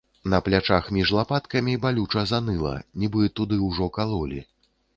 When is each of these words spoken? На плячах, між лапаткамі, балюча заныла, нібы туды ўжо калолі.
На 0.33 0.37
плячах, 0.45 0.87
між 0.97 1.11
лапаткамі, 1.17 1.75
балюча 1.85 2.25
заныла, 2.33 2.73
нібы 3.03 3.31
туды 3.41 3.63
ўжо 3.69 3.93
калолі. 3.99 4.45